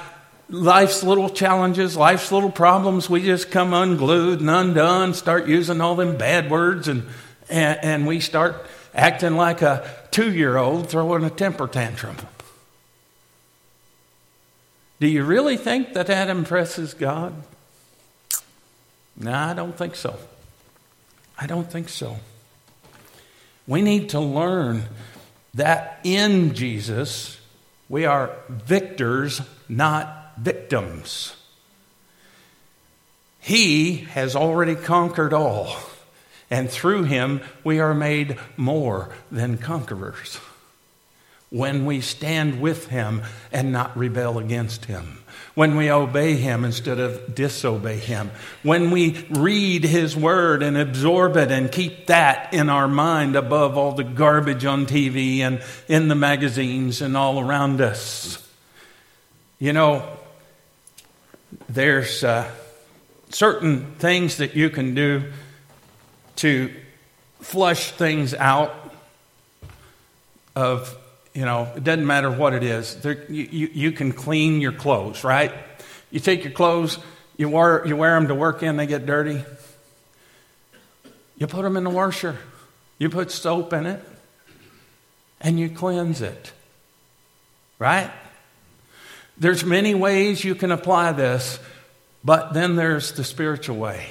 [0.48, 3.10] life's little challenges, life's little problems.
[3.10, 7.04] We just come unglued and undone, start using all them bad words, and,
[7.48, 12.16] and, and we start acting like a two year old throwing a temper tantrum.
[14.98, 17.34] Do you really think that that impresses God?
[19.16, 20.16] No, I don't think so.
[21.38, 22.18] I don't think so.
[23.66, 24.84] We need to learn
[25.54, 27.38] that in Jesus,
[27.88, 31.36] we are victors, not victims.
[33.40, 35.76] He has already conquered all,
[36.50, 40.40] and through him we are made more than conquerors
[41.50, 43.22] when we stand with him
[43.52, 45.18] and not rebel against him
[45.56, 48.30] when we obey Him instead of disobey Him,
[48.62, 53.76] when we read His Word and absorb it and keep that in our mind above
[53.76, 58.46] all the garbage on TV and in the magazines and all around us.
[59.58, 60.06] You know,
[61.68, 62.50] there's uh,
[63.30, 65.32] certain things that you can do
[66.36, 66.72] to
[67.40, 68.74] flush things out
[70.54, 70.96] of
[71.36, 72.96] you know, it doesn't matter what it is.
[73.02, 75.52] There, you, you, you, can clean your clothes, right?
[76.10, 76.98] You take your clothes,
[77.36, 79.44] you wear, you wear them to work in, they get dirty.
[81.36, 82.38] You put them in the washer,
[82.96, 84.02] you put soap in it,
[85.38, 86.52] and you cleanse it,
[87.78, 88.10] right?
[89.38, 91.58] There's many ways you can apply this,
[92.24, 94.06] but then there's the spiritual way.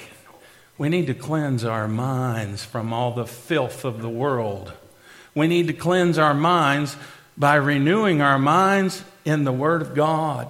[0.78, 4.72] We need to cleanse our minds from all the filth of the world.
[5.34, 6.96] We need to cleanse our minds
[7.36, 10.48] by renewing our minds in the Word of God.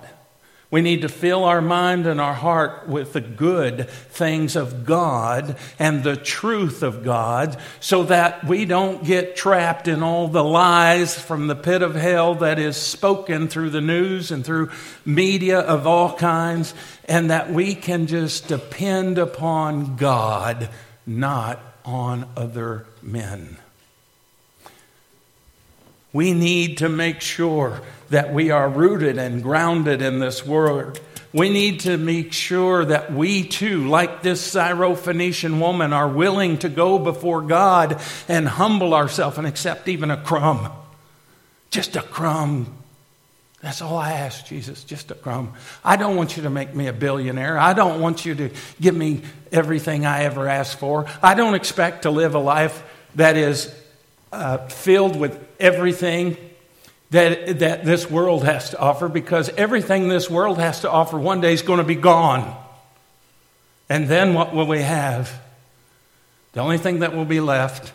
[0.77, 5.57] We need to fill our mind and our heart with the good things of God
[5.79, 11.19] and the truth of God so that we don't get trapped in all the lies
[11.19, 14.71] from the pit of hell that is spoken through the news and through
[15.07, 16.75] media of all kinds,
[17.07, 20.69] and that we can just depend upon God,
[21.07, 23.57] not on other men.
[26.17, 30.99] We need to make sure that we are rooted and grounded in this word.
[31.35, 36.71] We need to make sure that we too, like this Syrophoenician woman, are willing to
[36.71, 40.73] go before God and humble ourselves and accept even a crumb.
[41.69, 42.73] Just a crumb.
[43.61, 45.53] That's all I ask, Jesus, just a crumb.
[45.85, 47.59] I don't want you to make me a billionaire.
[47.59, 48.51] I don't want you to
[48.81, 49.21] give me
[49.53, 51.05] everything I ever asked for.
[51.23, 52.83] I don't expect to live a life
[53.17, 53.71] that is
[54.37, 56.37] uh, filled with everything
[57.11, 61.41] that, that this world has to offer because everything this world has to offer one
[61.41, 62.57] day is going to be gone.
[63.89, 65.41] And then what will we have?
[66.53, 67.93] The only thing that will be left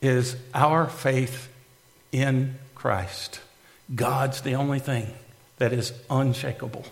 [0.00, 1.48] is our faith
[2.12, 3.40] in Christ.
[3.94, 5.12] God's the only thing
[5.56, 6.84] that is unshakable.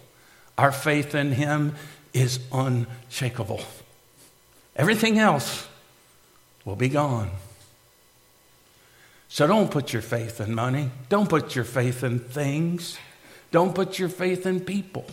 [0.59, 1.75] Our faith in Him
[2.13, 3.61] is unshakable.
[4.75, 5.67] Everything else
[6.65, 7.31] will be gone.
[9.29, 10.91] So don't put your faith in money.
[11.09, 12.99] Don't put your faith in things.
[13.51, 15.05] Don't put your faith in people.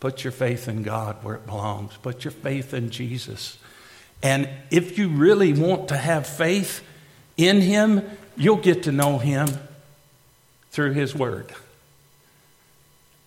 [0.00, 1.96] Put your faith in God where it belongs.
[2.02, 3.58] Put your faith in Jesus.
[4.22, 6.84] And if you really want to have faith
[7.36, 9.48] in Him, you'll get to know Him
[10.70, 11.52] through His Word.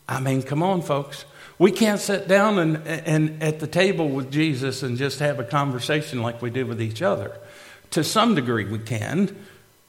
[0.07, 1.25] I mean, come on, folks.
[1.57, 5.43] We can't sit down and, and at the table with Jesus and just have a
[5.43, 7.37] conversation like we do with each other.
[7.91, 9.35] To some degree, we can,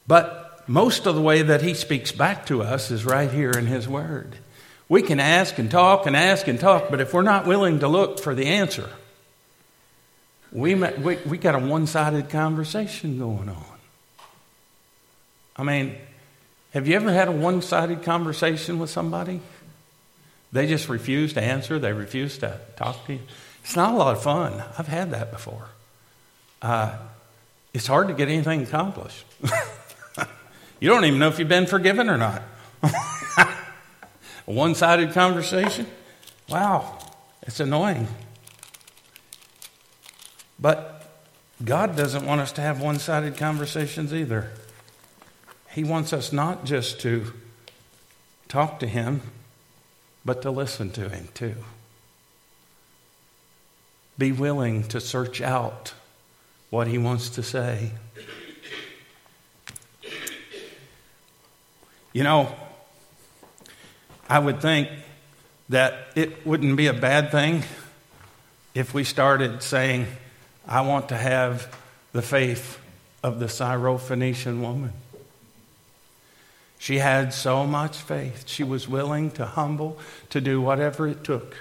[0.07, 3.65] but most of the way that he speaks back to us is right here in
[3.65, 4.37] his word.
[4.89, 7.87] We can ask and talk and ask and talk, but if we're not willing to
[7.87, 8.89] look for the answer,
[10.51, 13.65] we, we, we got a one sided conversation going on.
[15.55, 15.95] I mean,
[16.73, 19.41] have you ever had a one sided conversation with somebody?
[20.51, 23.19] They just refuse to answer, they refuse to talk to you.
[23.63, 24.63] It's not a lot of fun.
[24.77, 25.67] I've had that before.
[26.61, 26.97] Uh,
[27.73, 29.25] it's hard to get anything accomplished.
[30.79, 32.43] you don't even know if you've been forgiven or not.
[32.83, 35.87] A one sided conversation?
[36.49, 36.99] Wow,
[37.41, 38.07] it's annoying.
[40.59, 41.11] But
[41.63, 44.51] God doesn't want us to have one sided conversations either.
[45.71, 47.33] He wants us not just to
[48.47, 49.21] talk to Him,
[50.23, 51.55] but to listen to Him too.
[54.17, 55.93] Be willing to search out
[56.73, 57.91] what he wants to say.
[62.13, 62.51] You know,
[64.27, 64.89] I would think
[65.69, 67.61] that it wouldn't be a bad thing
[68.73, 70.07] if we started saying,
[70.67, 71.77] I want to have
[72.11, 72.79] the faith
[73.21, 74.93] of the Syrophoenician woman.
[76.79, 78.47] She had so much faith.
[78.47, 79.99] She was willing to humble,
[80.31, 81.55] to do whatever it took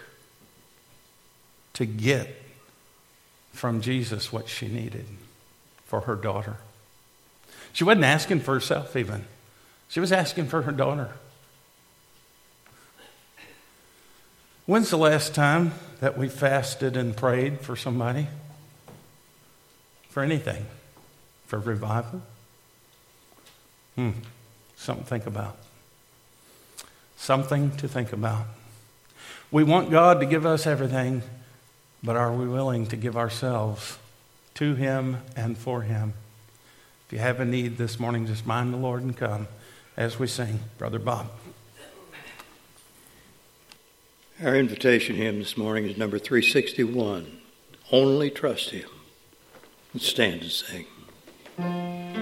[1.74, 2.41] to get
[3.52, 5.06] from Jesus what she needed
[5.84, 6.56] for her daughter.
[7.72, 9.24] She wasn't asking for herself, even.
[9.88, 11.10] She was asking for her daughter.
[14.66, 18.28] When's the last time that we fasted and prayed for somebody?
[20.08, 20.66] For anything?
[21.46, 22.22] For revival?
[23.96, 24.10] Hmm.
[24.76, 25.56] Something to think about.
[27.16, 28.46] Something to think about.
[29.50, 31.22] We want God to give us everything,
[32.02, 33.98] but are we willing to give ourselves
[34.54, 36.14] to Him and for Him?
[37.06, 39.48] If you have a need this morning, just mind the Lord and come
[39.96, 40.60] as we sing.
[40.78, 41.30] Brother Bob.
[44.42, 47.38] Our invitation hymn this morning is number 361
[47.92, 48.88] Only Trust Him.
[49.94, 52.21] Let's stand and sing.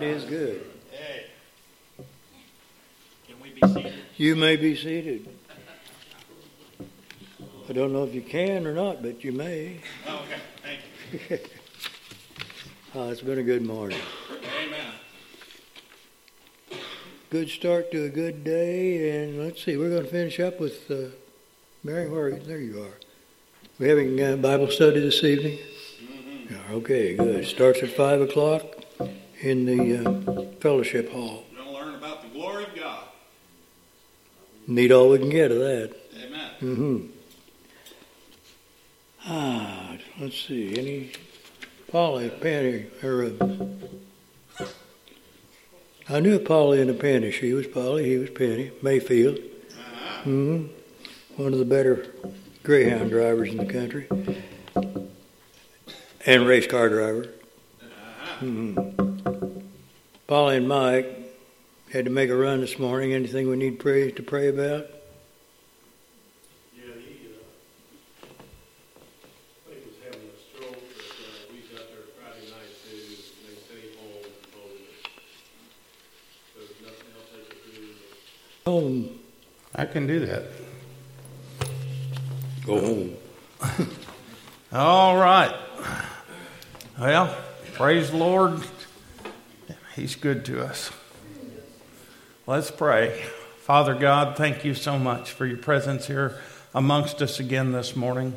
[0.00, 0.64] God is good.
[3.28, 3.94] Can we be seated?
[4.16, 5.28] You may be seated.
[7.68, 9.80] I don't know if you can or not, but you may.
[10.06, 11.38] Okay, thank you.
[12.92, 14.00] Oh, it's been a good morning.
[14.64, 14.92] Amen.
[17.30, 20.90] Good start to a good day, and let's see, we're going to finish up with
[20.90, 21.14] uh,
[21.84, 22.08] Mary.
[22.08, 22.98] Where there you are.
[23.78, 25.60] We having uh, Bible study this evening?
[26.50, 27.46] Yeah, Okay, good.
[27.46, 28.79] Starts at 5 o'clock
[29.40, 31.44] in the uh, fellowship hall.
[31.50, 33.04] We're going to learn about the glory of God.
[34.66, 35.94] Need all we can get of that.
[36.22, 36.50] Amen.
[36.60, 37.06] hmm
[39.26, 40.78] Ah, let's see.
[40.78, 41.12] Any
[41.90, 44.66] Polly, Penny, or uh,
[46.08, 47.30] I knew Polly and a Penny.
[47.30, 48.70] She was Polly, he was Penny.
[48.82, 49.38] Mayfield.
[50.24, 50.66] hmm
[51.36, 52.14] One of the better
[52.62, 54.06] Greyhound drivers in the country,
[56.26, 57.28] and race car driver.
[58.38, 59.09] hmm
[60.30, 61.08] Polly and Mike
[61.92, 63.12] had to make a run this morning.
[63.12, 64.86] Anything we need pray to pray about?
[66.72, 68.30] Yeah, he, uh,
[69.66, 73.10] I think was having a stroke, uh, we got there Friday night too,
[73.42, 74.86] and they him home and told him
[76.54, 78.70] that there was nothing else they could do.
[78.70, 79.18] Home.
[79.74, 80.44] I can do that.
[82.64, 83.16] Go home.
[84.72, 85.56] All right.
[87.00, 87.36] Well,
[87.74, 88.62] praise the Lord.
[90.00, 90.90] He's good to us.
[92.46, 93.22] Let's pray.
[93.58, 96.40] Father God, thank you so much for your presence here
[96.74, 98.34] amongst us again this morning.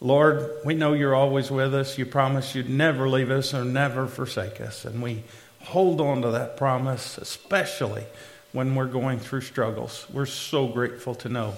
[0.00, 1.98] Lord, we know you're always with us.
[1.98, 4.84] You promised you'd never leave us or never forsake us.
[4.84, 5.24] And we
[5.62, 8.04] hold on to that promise, especially
[8.52, 10.06] when we're going through struggles.
[10.12, 11.54] We're so grateful to know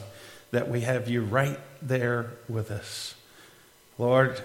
[0.52, 3.14] that we have you right there with us.
[3.98, 4.42] Lord,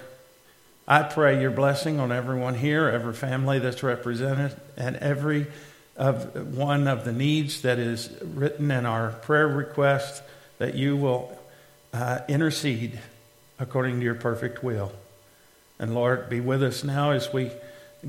[0.89, 5.45] I pray your blessing on everyone here, every family that's represented, and every
[5.95, 10.23] of one of the needs that is written in our prayer request,
[10.57, 11.37] that you will
[11.93, 12.97] uh, intercede
[13.59, 14.91] according to your perfect will.
[15.77, 17.51] And Lord, be with us now as we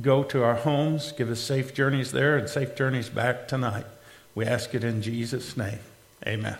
[0.00, 1.12] go to our homes.
[1.12, 3.86] Give us safe journeys there and safe journeys back tonight.
[4.34, 5.80] We ask it in Jesus' name.
[6.26, 6.56] Amen.